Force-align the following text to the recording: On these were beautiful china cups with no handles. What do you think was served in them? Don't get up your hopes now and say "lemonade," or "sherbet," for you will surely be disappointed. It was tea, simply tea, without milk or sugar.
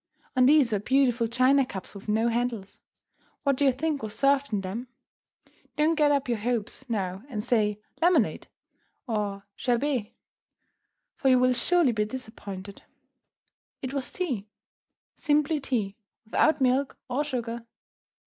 On 0.35 0.47
these 0.47 0.71
were 0.71 0.79
beautiful 0.79 1.27
china 1.27 1.63
cups 1.63 1.93
with 1.93 2.07
no 2.07 2.27
handles. 2.29 2.79
What 3.43 3.55
do 3.55 3.65
you 3.65 3.71
think 3.71 4.01
was 4.01 4.17
served 4.17 4.51
in 4.51 4.61
them? 4.61 4.87
Don't 5.75 5.93
get 5.93 6.11
up 6.11 6.27
your 6.27 6.39
hopes 6.39 6.89
now 6.89 7.21
and 7.29 7.43
say 7.43 7.79
"lemonade," 8.01 8.47
or 9.07 9.45
"sherbet," 9.55 10.11
for 11.17 11.29
you 11.29 11.37
will 11.37 11.53
surely 11.53 11.91
be 11.91 12.05
disappointed. 12.05 12.81
It 13.83 13.93
was 13.93 14.11
tea, 14.11 14.47
simply 15.15 15.59
tea, 15.59 15.97
without 16.25 16.61
milk 16.61 16.97
or 17.07 17.23
sugar. 17.23 17.67